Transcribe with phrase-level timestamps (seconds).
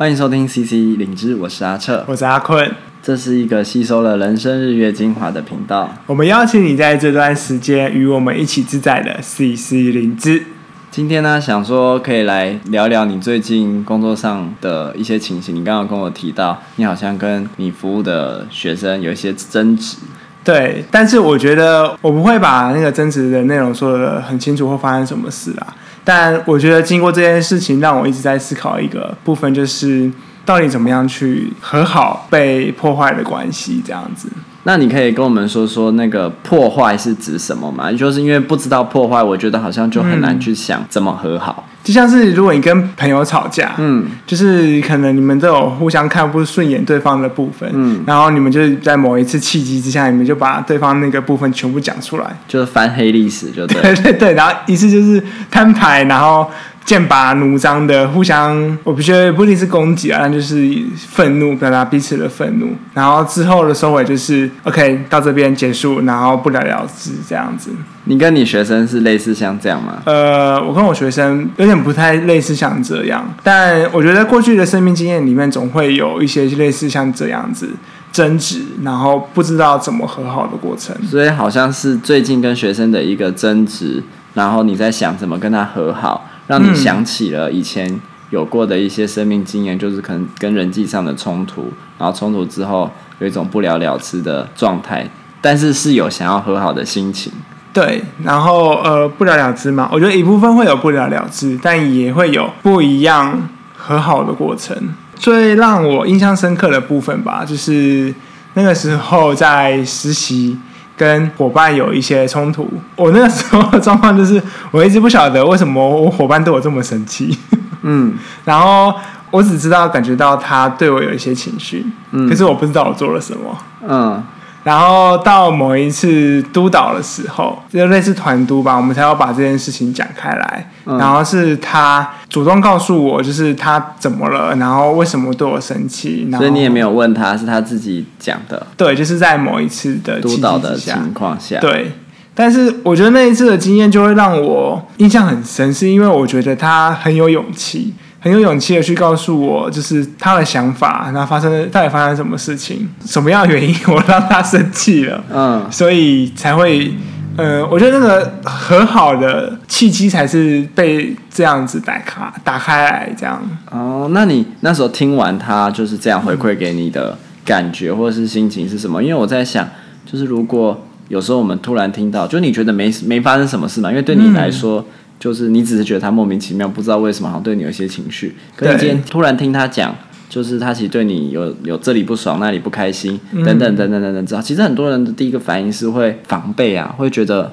[0.00, 2.74] 欢迎收听 CC 灵知，我是阿彻，我是阿坤。
[3.02, 5.94] 这是一个吸收了人生日月精华的频道。
[6.06, 10.42] 我们邀请你在这段时间与我们一起自在的 CC 灵知。
[10.90, 15.54] 今天呢，想说可以来聊聊你最近工作上的一些情形。
[15.54, 19.98] 你刚刚跟我提到，你好像跟你服务的学生有一些争执。
[20.42, 25.76] 对，但是我觉得我不会把那个争执的内容说的很清楚，或发生什么事啦。
[26.04, 30.10] 但我觉得经过这件事情，让我一直在思考一个部分，就是
[30.44, 34.28] 到底怎么样去和好被破坏的关系，这样子。
[34.64, 37.90] 那你可以跟我们说说那个破坏是指什么吗？
[37.92, 41.64] 就是因为不知道破坏，我觉得好像就很难去想怎么和好。
[41.66, 56.50] 嗯，就像是如果你跟朋友吵架，嗯，就是可能你们都有互相看不顺眼对方的部分，嗯，然后你们就是在某一次契机之下，你们就把对方那个部分全部讲出来，就是翻黑历史，就 对，对对对，然后一次就是摊牌，然后。
[56.90, 67.70] 剑拔弩张的互相，我不觉得不一定是攻击啊，但就是愤怒，表达彼此的愤怒，然后之后的收尾就是 OK，到这边结束，然后不了了之这样子。
[68.06, 70.02] 你跟你学生是类似像这样吗？
[70.04, 77.68] 呃，我跟我学生有点不太类似像这样，但我觉得过去的生命经验里面总会有一些类似像这样子
[78.10, 80.96] 争执，然后不知道怎么和好的过程。
[81.06, 84.02] 所以好像是最近跟学生的一个争执，
[84.34, 86.26] 然后你在想怎么跟他和好。
[86.50, 95.08] 让你想起了以前有过的一些生命经验，就是可能跟人际上的冲突，然后冲突之后有一种不了了之的状态，
[95.40, 97.32] 但是是有想要和好的心情。
[97.72, 104.76] 对，然后呃不了了之嘛，我觉得一部分会有不了了之，但也会有不一样和好的过程。
[105.14, 108.12] 最让我印象深刻的部分吧，就是
[108.54, 110.58] 那个时候在实习。
[111.00, 117.34] 跟伙伴有一些冲突，我那个时候的状况就是，我一直不晓得为什么我伙伴对我这么生气，
[117.80, 118.12] 嗯，
[118.44, 118.94] 然后
[119.30, 123.56] 我只知道感觉到他对我有一些情绪，嗯，可是我不知道我做了什么，
[123.88, 124.22] 嗯。
[124.62, 130.70] 然后到某一次督导的时候，就类似团督吧，我们才要把这件事情讲开来。
[130.84, 136.28] 嗯、然后是他主动告诉我，就是他怎么了，然后为什么对我生气。
[136.30, 138.66] 然后所以你也没有问他，是他自己讲的。
[138.76, 141.58] 对，就是在某一次的督导的情况下。
[141.60, 141.92] 对，
[142.34, 147.94] 但是我觉得那一次的经验就会让我印象很深，是因为我觉得他很有勇气。
[148.22, 156.92] 很有勇气的去告诉我，就是他的想法，然后发生到底发生什么事情，什么样的原因我让他生气了，嗯，所以才会，
[157.36, 163.40] 呃，我觉得那个和好的契机才是被这样子打开打开来这样。
[163.70, 169.02] 哦，那你那时候听完他就是这样回馈给你的感觉或者是心情是什么？
[169.02, 169.66] 因为我在想，
[170.04, 173.88] 就是如果有时候我们突然听到，就你觉得没没发生什么事嘛？
[173.88, 174.80] 因为对你来说。
[174.80, 174.84] 嗯
[175.20, 178.34] 就是你只是觉得他莫名其妙，不知道为什么好像对你有一些情绪。
[178.56, 179.94] 可是今天突然听他讲，
[180.30, 184.24] 就是他其实对你有有这里不爽，那里不开心，等等等等等等。
[184.24, 187.52] 知道，其实很多人的第一个反应是会防备啊，会觉得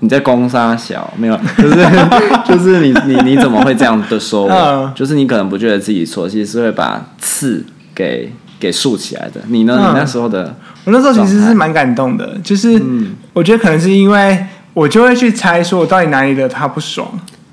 [0.00, 1.76] 你在攻杀小，没有，就是
[2.48, 4.92] 就是你你你怎么会这样的说我？
[4.96, 7.64] 就是你可能不觉得自己错，其实是会把刺
[7.94, 9.40] 给给竖起来的。
[9.46, 9.76] 你呢？
[9.76, 12.82] 你那时候的，我那时候其实是蛮感动的，就是
[13.32, 14.44] 我觉得可能是因为。
[14.74, 17.08] 我就会去猜，说我到底哪里惹他不爽，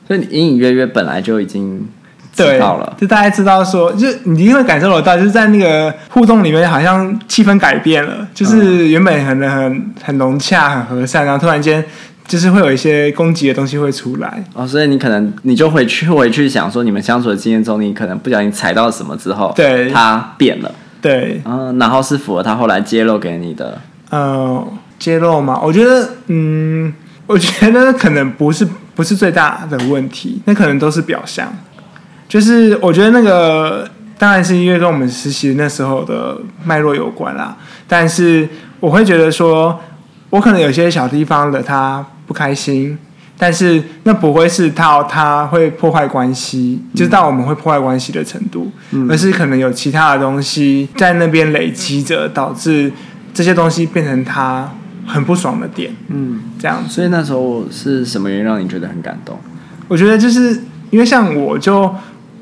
[0.08, 1.88] 所以你隐隐约约本来就已经
[2.34, 11.84] 知道了，就大家知道说，就你一定会感受得到，就是在那个互动里面，好像气氛改变了，就是原本很很很融洽、很和善，然后突然间
[12.26, 14.44] 就是会有一些攻击的东西会出来。
[14.54, 20.72] 哦，所以你可能你就回去回去想说，你们相处的经验中，你可能不小心踩到什么之后，对，他变了，
[21.02, 24.66] 对，嗯，然后是符合他后来揭露给你的，呃，
[24.98, 26.92] 揭露嘛，我觉得，嗯。
[27.32, 31.48] 我觉得可能不是不是最大的问题，那可能都是表象。
[32.28, 37.56] 就是我觉得那个当然是因为跟我们实习那时候的脉络有关啦。
[37.88, 38.48] 但是
[38.82, 39.80] 我会觉得说，
[40.30, 42.98] 我可能有些小地方惹他不开心，
[43.38, 52.92] 但是那不会是到他会破坏关系，就是到我们会破坏关系的程度，嗯，而是可能有其他的东西在那边累积着，导致
[53.34, 54.70] 这些东西变成他。
[55.12, 59.38] 很不爽的点，嗯，这样，所以那时候是什么原因让你觉得很感动？
[59.88, 60.58] 我觉得就是
[60.90, 61.94] 因为像我就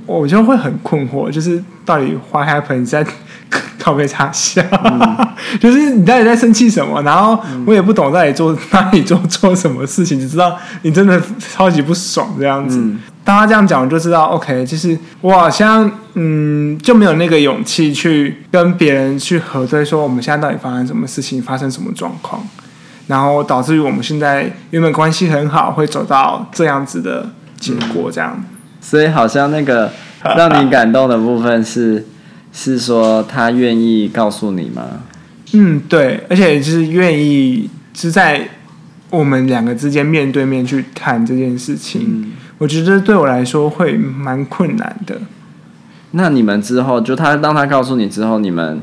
[0.05, 3.05] 我就会很困惑，就是到底 what happened 在
[3.79, 5.27] 靠北插笑，嗯、
[5.59, 7.01] 就是你到底在生气什么？
[7.01, 12.77] 然后我也不懂到底做哪里做做什么事情，只知道你真的超级不爽这样子。
[12.77, 12.99] 嗯。
[13.23, 22.41] 当他这样讲，我就知道，OK，就是我好像嗯就没有那个勇气去跟别人去核对，说我们现在到底发生什么事情，发生什么状况，
[23.09, 27.27] 然后导致于我们现在原本关系很好，会走到这样子的
[27.59, 28.39] 结果，这样。
[28.79, 29.91] 所以好像那个
[30.37, 32.05] 让你感动的部分是，
[32.53, 34.83] 是说他愿意告诉你吗？
[35.53, 38.47] 嗯，对，而且就是愿意是在
[39.09, 42.01] 我们两个之间面对面去谈这件事情。
[42.05, 45.19] 嗯，我觉得对我来说会蛮困难的。
[46.11, 48.79] 那你们之后，就他当他告诉你之后，你们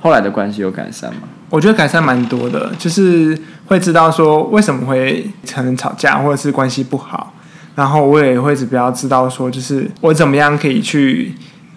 [0.00, 1.20] 后来的关系有改善吗？
[1.54, 7.32] 我觉得改善蛮多的，就是会知道说为什么会可能吵架，或者是关系不好，
[7.76, 11.32] 然后我也会比较知道说，就是我怎么样可以去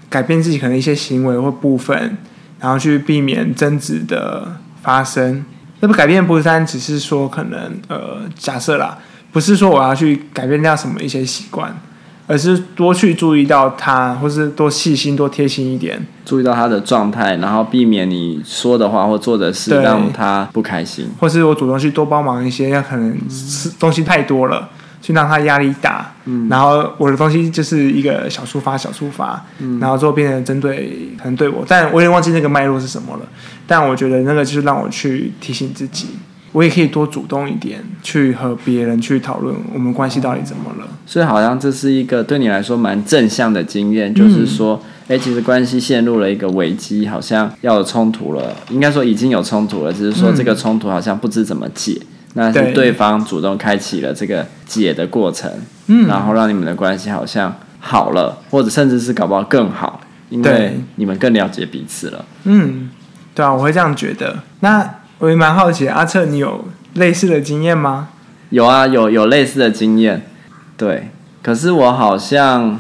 [0.10, 2.18] 改变自己可能一些行为或部分，
[2.60, 5.46] 然后去避免争执的发生。
[5.80, 8.98] 那么改变不是单只是说可能呃假设啦，
[9.32, 11.72] 不是说我要去改变掉什么一些习惯。
[12.28, 24.70] 而是多去注意到他，或是多细心、多贴心一点，注意到他的状态，然后避免你说的话或做的事让他不开心，或是我主动去多帮忙一些，要可能是东西太多了，
[25.02, 26.14] 去让他压力大。
[26.26, 33.22] 嗯，然后我的东西就是一个小触发、小触发，嗯，然后之后变成针对可能对我，但我有点忘记那个脉络是什么了。
[33.66, 36.08] 但我觉得那个就是让我去提醒自己。
[36.58, 40.88] 我也可以多主动一点，去和别人去讨论我们关系到底怎么了。
[41.06, 48.56] 所以好像这是一个对你来说蛮正向的经验，就是说，哎、嗯，其实关系陷入了一个危机，好像要有冲突了。
[48.72, 51.96] 应该说已经有冲突了，只是说这个冲突好像不知怎么解。
[52.02, 55.52] 嗯、那是对方主动开启了这个解的过程，
[55.86, 62.26] 嗯，然后让你们的关系好像好了，或者甚至是搞不好更好，因为你们更了解彼此了。
[62.46, 62.90] 嗯，
[63.36, 64.40] 对啊，我会这样觉得。
[64.62, 64.90] 那。
[65.20, 68.10] 我也蛮好奇，阿策，你有类似的经验吗？
[68.52, 70.28] 有啊，有有类似的经验，
[70.78, 71.10] 对。
[71.42, 72.80] 可是我好像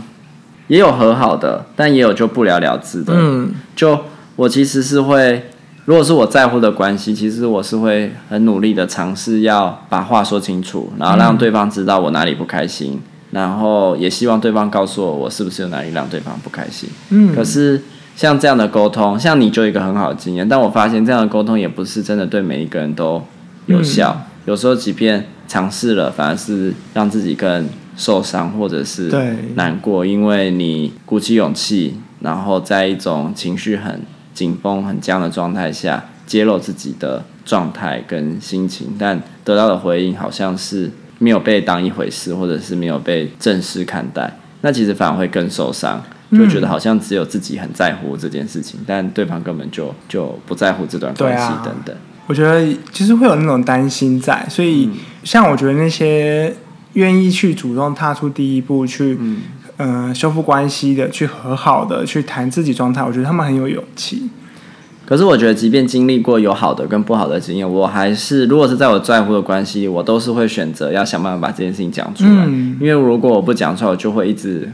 [0.67, 3.13] 也有和好的，但也有就不了了之的。
[3.15, 3.99] 嗯，就
[4.35, 5.49] 我其实是会，
[5.85, 13.01] 如果是我在乎的关系，其实我是会很努力的尝试要把话说清楚，然后让对方知道我哪里不开心，嗯，
[13.31, 16.89] 然后也希望对方告诉我我是不是有哪里让对方不开心。
[17.09, 17.81] 嗯，可是。
[18.17, 23.23] 像这样的沟通，像你就有一个很好的经验，但我发现这样的沟通也不是真的对每一个人都
[23.67, 24.11] 有效。
[24.17, 29.11] 嗯、有时候，即便尝试了，反而是让自己更受伤，或者是
[29.53, 34.01] 难过，因为你鼓起勇气，然后在一种情绪很
[34.33, 46.03] 紧绷、很僵的状态下，揭露自己的状态跟心情，但得到的回应好像是没有被当一回事，或者是没有被正式看待，那其实反而会更受伤。
[46.31, 51.95] 就觉得好像只有自己很在乎这件事情，嗯、但对方根本就就不在乎这段关系等等。
[52.25, 54.89] 我觉得其实会有那种担心在，所以
[55.23, 56.53] 像我觉得那些
[56.93, 59.37] 愿意去主动踏出第一步去，嗯、
[59.77, 64.29] 呃，修复关系的，去和好的，去谈自己状态，我觉得他们很有勇气。
[65.05, 74.69] 可是我觉得，即便经历过有好的跟不好的经验，我还是如果是在我在乎的关系，我都是会选择要想办法把这件事情讲出来，嗯、因为如果我不讲出来，我就会一直。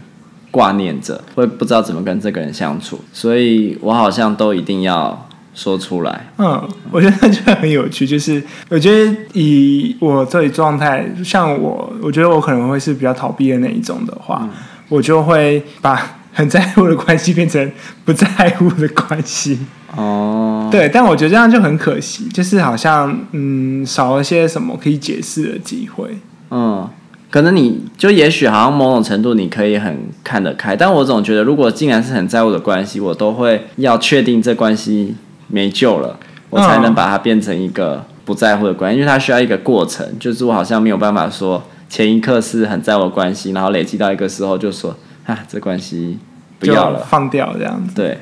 [0.53, 6.27] 挂念着，会不知道怎么跟这个人相处，所以我好像都一定要说出来。
[6.37, 14.49] 嗯，我觉得就很有趣，就是我觉得以我这里状态，像我，我觉得我可能会是比较逃避的那一种的话，嗯、
[14.89, 17.71] 我就会把很在乎的关系变成
[18.05, 18.27] 不在
[18.59, 19.57] 乎的关系。
[19.95, 26.15] 哦，对，但我觉得这样就很可惜，就是好像嗯少了些什么可以解释的机会。
[26.51, 26.87] 嗯。
[27.33, 35.15] 可能你就也许好像某种程度你可以很看得开，但我总觉得如果既然是很在乎的关系，我都会要确定这关系
[35.47, 36.15] 没救了，
[36.51, 40.07] 我才能把它变成一个不在乎的关系，因为它需要一个过程。
[40.19, 46.19] 就是我好像没有办法说前一刻是很在乎的关系，然后累积到一个时候就说啊，这关系
[46.59, 47.95] 不要了，放掉这样子。
[47.95, 48.19] 对，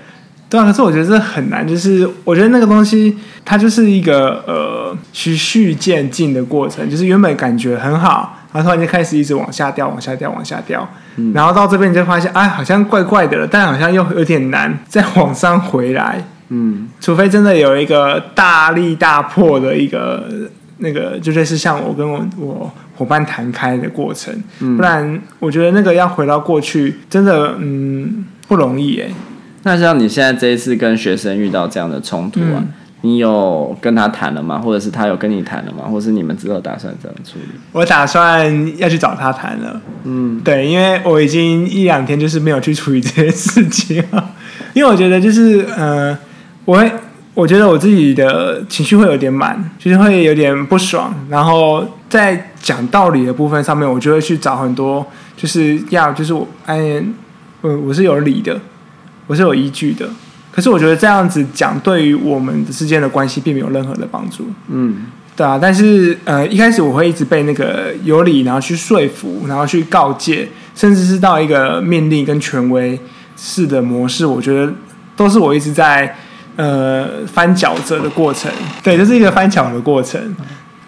[0.50, 0.64] 对啊。
[0.64, 8.38] 可是我觉得这很难，就是我觉得那个东西它就是一个呃循序渐进的过程，就是原本感觉很好。
[8.54, 16.24] 然后突然就开始一直往下掉，往下掉，往下掉，嗯、然后到这边你就发现，哎，好像怪怪的了，但好像又有点难再往上回来。
[16.50, 20.28] 嗯，除非真的有一个大力大破的一个
[20.80, 29.08] 那个，就类似像我跟我我伙伴谈开的过程，嗯、不然我觉得那个要回到过去，真的嗯不容易哎。
[29.64, 32.58] 那像你现在这一次跟学生遇到这样的冲突啊？
[32.58, 34.60] 嗯你有跟他谈了吗？
[34.60, 35.86] 或者是他有跟你谈了吗？
[35.90, 37.60] 或是你们之后打算怎么处理？
[37.72, 39.82] 我打算要去找他谈了。
[40.04, 44.32] 嗯，对，因为我已经一两天就是没有去处理这些事情了，
[44.74, 46.16] 因为我觉得就是呃，
[46.66, 46.92] 我会
[47.34, 55.04] 我觉得我自己的情绪会有点满，就是会有点不爽，然后在讲道理的部分上面，我就会去找很多，
[55.36, 57.02] 就是要就是我哎，
[57.62, 58.60] 我我是有理的，
[59.26, 60.08] 我是有依据的。
[60.52, 64.46] 可是我觉得这样子讲，对于我们之间的关系并没有任何的帮助。
[64.68, 65.58] 嗯，对啊。
[65.60, 73.00] 但是呃，一开始我会一直被那个有理，然后去说服，然后去告诫，甚至是到一个命令跟权威
[73.38, 74.70] 式的模式，我觉得
[75.16, 76.14] 都是我一直在
[76.58, 78.52] 呃翻搅着的过程。
[78.84, 80.22] 对，这、就是一个翻搅的过程。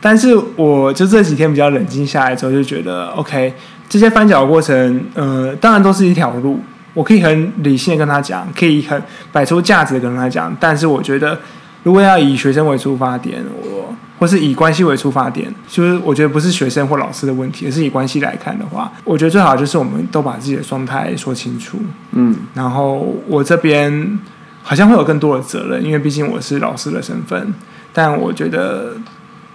[0.02, 3.54] 但是我就这几天比较冷静下来之后，就觉得 OK，
[3.88, 6.60] 这些翻搅的过程，呃，当然都是一条路。
[6.94, 11.38] 我可以很理性的跟他讲，可以很摆出价值的跟他讲，但是我觉得，
[11.84, 21.78] 如果要以学生为出发点，我或是以关系为出发点，就是我觉得不是学生或老师的问题，而是以关系来看的话，我觉得最好就是我们都把自己的状态说清楚。
[22.12, 24.20] 嗯，然后我这边
[24.62, 27.54] 好像会有更多的责任，因为毕竟我是老师的身份，
[27.92, 28.96] 但我觉得。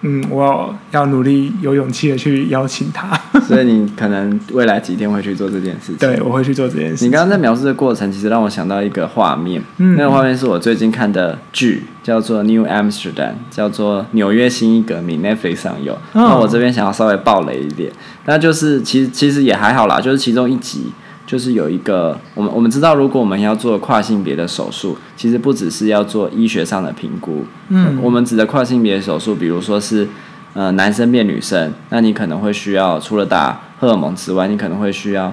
[0.03, 3.19] 嗯，我要努力有勇气的去邀请他。
[3.47, 5.97] 所以你可能未来几天会去做这件事情。
[5.97, 7.09] 对，我会去做这件事情。
[7.09, 9.63] 你刚刚在描述的过程，其实让我想到一个画面。
[9.79, 13.15] 嗯，那个画面是我最近看的剧，叫做《New Amsterdam》，
[13.51, 15.95] 叫做《纽约新一革命》，Netflix 上有。
[15.95, 15.99] 哦。
[16.15, 17.91] 那我这边想要稍微爆雷一点，
[18.27, 20.87] 那就是其实其实也还好啦，就是其中一集。
[21.29, 27.45] 就是有一个，我们我们知道，如果我们要做跨性别的手术，其实不只是要做医学上的评估。
[27.69, 30.09] 嗯，我们指的跨性别手术，比如说是
[30.55, 35.27] 呃男生变女生，那你可能会需要除了打荷尔蒙之外，你可能会需要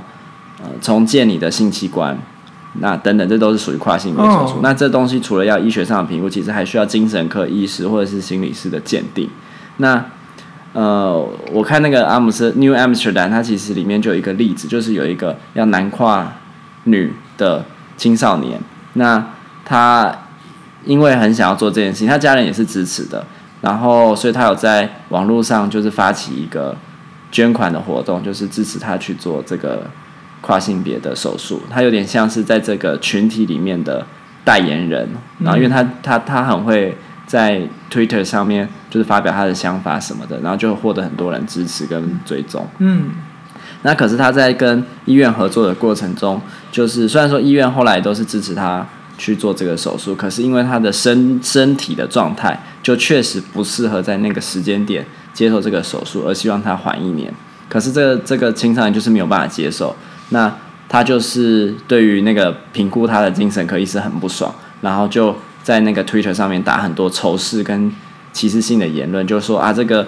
[0.62, 2.18] 呃重建你的性器官，
[2.82, 4.56] 那等等，这都是属于跨性别手术。
[4.56, 4.60] 哦。
[4.62, 9.30] 那这东西除了要医学上的评估，其实还需要精神科医师或者是心理师的鉴定。
[9.78, 10.06] 那
[10.76, 16.34] 呃，我看那个阿姆斯 New Amsterdam，它其实里面就有一个例子，就是有一个要男跨
[16.84, 17.64] 女的
[17.96, 18.60] 青少年，
[18.96, 19.26] 那
[19.64, 20.14] 他
[20.84, 23.26] 因为很想要做这件事情，他家人也是支持的，
[23.62, 26.76] 然后所以他有在网络上就是发起一个
[27.32, 29.90] 捐款的活动，就是支持他去做这个
[30.42, 34.06] 跨性别的手术，他有点像是在这个群体里面的
[34.44, 35.08] 代言人，
[35.40, 36.98] 然后因为他他他很会。
[37.36, 37.62] 在
[37.92, 42.66] Twitter 上面就是发表他的想法什么的，然后就获得很多人支持跟追踪。
[42.78, 43.10] 嗯，
[43.82, 48.88] 那可是他在跟医院合作的过程中，就是虽然说医院后来都是支持他
[49.18, 57.34] 去做这个手术，可是因为他的身身体的状态就确实不适合在那个时间点接受这个手术，而希望他缓一年。
[57.68, 59.94] 可是这个这个青少年就是没有办法接受，
[60.30, 60.50] 那
[60.88, 65.36] 他就是对于那个评估他的精神科医师很不爽，然后就。
[65.66, 67.92] 在那个 Twitter 上面打很多仇视跟
[68.32, 70.08] 歧视性的言论，就说啊，这个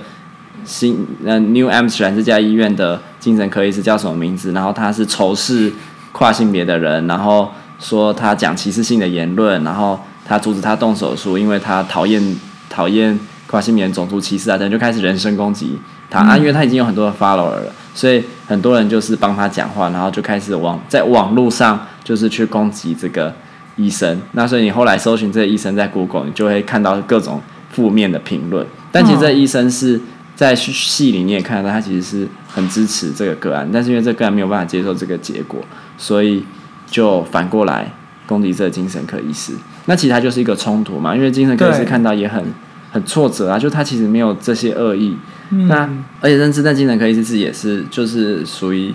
[0.64, 4.52] 新呃 New Amsterdam 这家医院的精神科医师叫什么名字？
[4.52, 5.74] 然后他是仇视
[6.12, 12.36] 跨性别的人，然后说他讲歧视性的言论，然后他阻止他动手术，因为他讨厌
[12.70, 23.34] 讨厌跨性别种族歧视啊，等就开始人身攻击他啊，因为他已经有很多的 follower 了，所以很多人就是帮他讲话，然后就开始网在网络上就是去攻击这个。
[23.78, 28.66] 医生，那所以你后来搜寻这个医生在 Google，你就会看到各种负面的评论。
[28.92, 30.02] 但其实这个医生是
[30.36, 35.62] 在戏里你也看到，他其实是很支持这个个案，但是因为这个个案没有办法接受这个结果，
[35.98, 36.44] 所以
[36.88, 37.94] 就反过来
[38.26, 39.54] 攻击这个精神科医师。
[39.86, 42.44] 那其实他就是一个冲突嘛，因为精神科医师看到也很
[42.92, 45.16] 很挫折啊，就他其实没有这些恶意。
[45.52, 45.88] 嗯、那
[46.20, 48.92] 而且认知，在精神科医师自己也是就是属于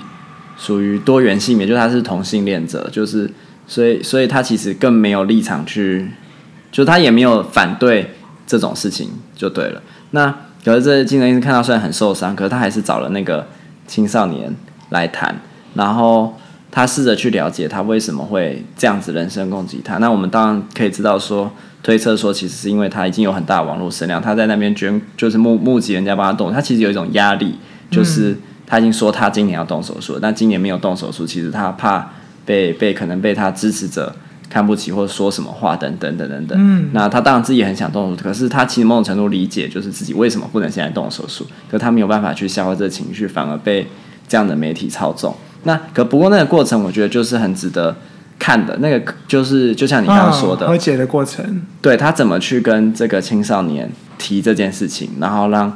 [0.56, 3.30] 属于多元性别，就他是同性恋者，就是。
[3.72, 6.06] 所以，所以他其实更没有立场去，
[6.70, 8.10] 就他也没有反对
[8.46, 9.80] 这种事情，就对了。
[10.10, 10.26] 那
[10.62, 13.48] 可是这精神医生看到虽然很受伤，可是他还是找了那个
[13.86, 14.54] 青少年
[14.90, 15.34] 来谈，
[15.72, 16.38] 然后
[16.70, 19.96] 他试着去了解他为什么会这样子人身攻击他。
[19.96, 21.50] 那我们当然可以知道说，
[21.82, 27.54] 推测说其实是因为他已经有很大的网络声量，他在那边捐就是募募集人家帮他动，他其实有一种压力，
[27.90, 28.36] 就是
[28.66, 32.12] 他已经说他今年要动手术，但今年没有动手术，其实他怕。
[32.44, 34.14] 被被可能被他支持者
[34.50, 36.58] 看不起，或者说什么话等等等等等。
[36.60, 43.86] 嗯，那他当然自己也很想动手术，可是他其实某种程度理解，就是自己为什么不能现在动手术，可他没有办法去消化这个情绪，反而被
[44.28, 45.34] 这样的媒体操纵。
[45.62, 47.96] 那可不过那个过程，我觉得就是很值得
[48.38, 48.76] 看的。
[48.78, 55.74] 那个就是就像你刚刚说的，和解的过程，对他怎么去跟这个青少年提这件事情，然后让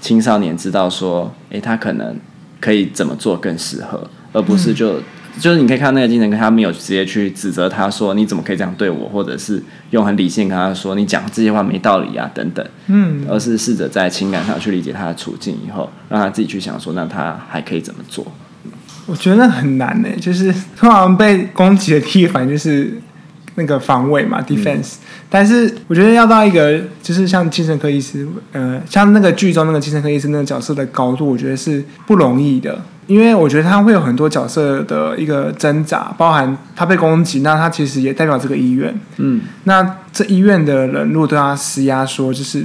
[0.00, 2.16] 青少年知道说，诶，他可能
[2.60, 5.00] 可以怎么做更适合，而不是就。
[5.38, 18.26] 就是你可以看到那个精神科，他没有直接去指责他说，你怎么可以这样对我，或者是用很理性跟他说你讲这些话没道理啊等等，嗯，而是试着在情感上去理解他的处境以后，让他自己去想说，那他还可以怎么做？
[19.06, 23.00] 我觉得那很难呢，就是通常被攻击的第一反应就是。
[23.56, 24.98] 那个防卫嘛，defense，嗯。
[25.30, 32.76] 但是我觉得要到一个就是像精神科医师，呃，像那个剧中那个精神科医师那个角色的高度，我觉得是不容易的。
[33.06, 38.98] 因为我觉得他会有很多角色的一个挣扎，包含他被攻击，那他其实也代表这个医院。
[39.18, 42.64] 嗯，那这医院的人如果对他施压说，就是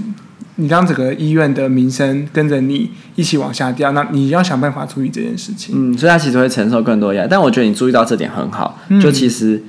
[0.56, 5.76] 你让整个医院的名声跟着你一起往下掉，那你要想办法处理这件事情。
[5.76, 7.28] 嗯，所以他其实会承受更多压力。
[7.30, 9.62] 但我觉得你注意到这点很好，就其实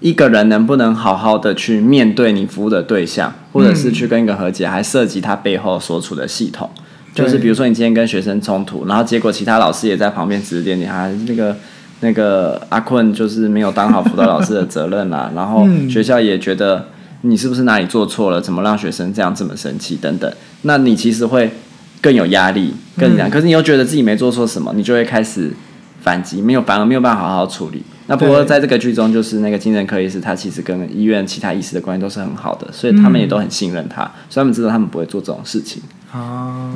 [0.00, 6.68] 一个人能不能好好的去面对你服务的对象，或者是去跟一个和解，还涉及他背后所处的系统。
[7.14, 11.56] 就是比如说你今天跟学生冲突，然后结果其他老师也在旁边指指点点，还那个
[12.00, 16.88] 那个阿坤就是没有当好辅导老师的责任啦， 然后学校也觉得
[17.20, 21.52] 你是不是哪里做错了，怎么让学生这样这么生气等等，那你其实会
[22.00, 25.52] 更有压力，更这样，可是你又觉得自己没做错什么，你就会开始
[26.00, 27.82] 反击，没有反而没有办法好好处理。
[28.08, 35.80] 那不过在这个剧中，就是那个精神科医师，他其实跟医院其他医师的关系都是很好的，所以他们也都很信任他，所以他们知道他们不会做这种事情。
[36.12, 36.70] 啊，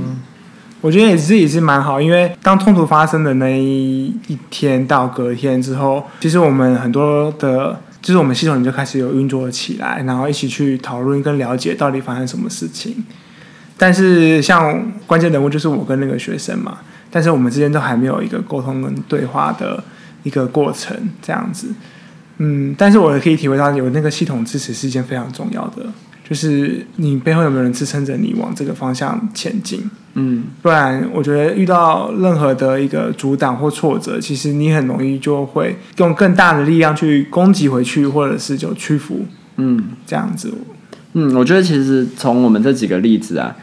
[0.81, 4.14] 我觉得也是也是蛮好，因为当冲突发生的那一
[4.50, 13.05] 天到隔天之后，其实我们很多的，就是我们系统就开始有运作起来，然后一起去讨论跟了解到底发生什么事情。
[13.78, 16.78] 但是像关键人物就是我跟那个学生嘛，
[17.11, 19.85] 但是我们之间都还没有一个沟通跟对话的
[20.23, 21.69] 一个过程，这样子。
[22.38, 25.87] 嗯，但是我也可以体会到有那个系统支持是一件非常重要的。
[26.28, 29.88] 就是你背后有没有人支撑着你往这个方向前进？
[30.14, 39.26] 嗯，不然我觉得遇到任何的一个阻挡或挫折，其实你很容易就会用更大的力量去攻击回去，或者是就屈服。
[39.56, 40.52] 嗯，这样子。
[41.12, 43.54] 嗯，我觉得其实从我们这几个例子啊，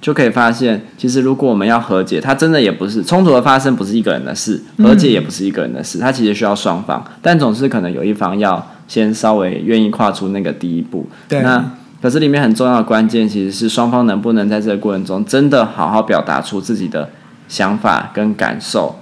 [0.00, 11.06] 就可以发现，其实如果我们要和解，它真的也不是冲突的发生不是一个人的事，和解也不是一个人的事，它其实需要双方，但总是可能有一方要先稍微愿意跨出那个第一步。
[11.28, 11.72] 对，那。
[12.02, 17.10] 可是里面很重要的关键，其实是双方能不能在这个过程中真的好好表达出自己的
[17.48, 19.00] 想法跟感受，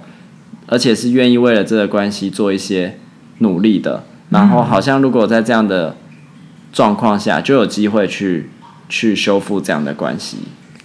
[0.65, 2.97] 而且是愿意为了这个关系做一些
[3.39, 4.03] 努力的。
[4.29, 5.95] 然后好像如果在这样的
[6.73, 8.49] 状况下，就有机会去
[8.89, 10.37] 去修复这样的关系。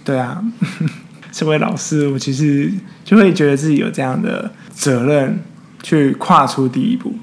[0.03, 0.43] 对啊，
[1.31, 2.71] 身为老师，我其实
[3.03, 5.39] 就会觉得自己有这样的责任
[5.81, 7.13] 去跨出第一步。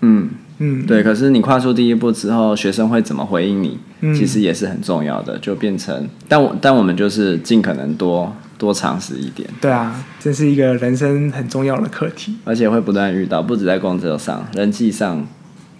[0.00, 0.30] 嗯。
[0.62, 1.02] 嗯，对。
[1.02, 3.78] 可是你跨出第一步之后，学生会怎么回应你？
[4.02, 5.36] 嗯，其实也是很重要的。
[5.38, 9.48] 就变成，但我但我们就是尽可能多多尝试一点。
[9.60, 15.26] 对啊，这是一个人生很重要的课题，而且会不断遇到，不止在工作上、人际上、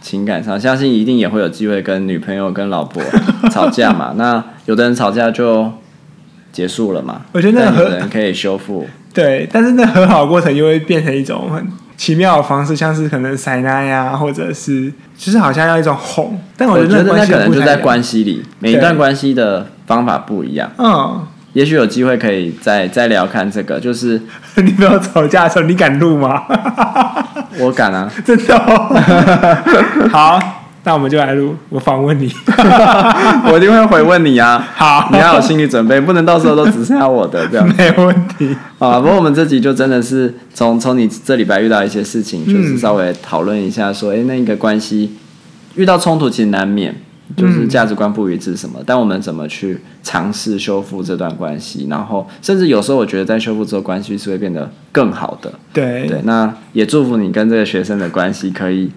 [0.00, 3.02] 情感上，相信一定也会有机会跟女朋友、跟老婆
[3.52, 4.14] 吵架嘛。
[4.16, 5.70] 那有的人吵架就
[6.52, 7.22] 结束了嘛。
[7.32, 8.86] 我觉得那个有人可以修复。
[9.12, 11.66] 对，但是那和好的过程就会变成一种很。
[12.00, 16.40] 奇妙的方式，像是可能塞纳呀，或者是，就是好像要一种哄。
[16.56, 20.70] 但我觉得那可能就在关系里，每一段关系的方法不一样。
[20.78, 24.18] 嗯，也许有机会可以再再聊看这个，就是
[24.56, 26.42] 你没有吵架的时候，你敢录吗？
[27.58, 30.08] 我敢啊， 真的哦。
[30.10, 30.59] 好。
[30.82, 32.32] 那我们就来录，我访问你，
[33.52, 34.66] 我一定会回问你啊。
[34.74, 37.68] 好，你要有心理准备，不能到时候都只剩下我的这样。
[37.76, 38.56] 没问题。
[38.78, 45.12] 啊，不过我们这集就真的是从从你这礼拜遇到一些事情，就是稍微讨论一下，说，哎、嗯，那个关系
[45.74, 46.96] 遇到冲突其实难免，
[47.36, 51.88] 就是价值观不一致什么，嗯、但我们怎么去尝试修复这段关系？
[51.90, 55.52] 然后，甚至有时候我觉得在修复之后，关系是会变得更好的。
[55.74, 58.90] 对对，那也祝福你跟这个学生的关系可以。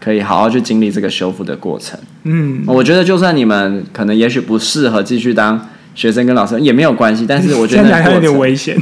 [0.00, 1.98] 可以好好去经历这个修复的过程。
[2.24, 8.76] 嗯，我觉得就算你们可能也许不适合继续当学生跟老师也没有关系，但是我觉得 还有点危险，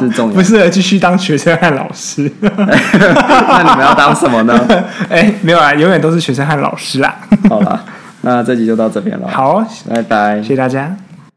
[0.00, 0.34] 是重要。
[0.36, 4.58] 不适合继续当学生和老师， 那你们要当什么呢？
[5.10, 7.14] 哎，没有啊，永远都是学生和老师啦。
[7.48, 7.84] 好了，
[8.22, 9.28] 那这集就到这边了。
[9.28, 11.07] 好，拜拜，谢谢大家。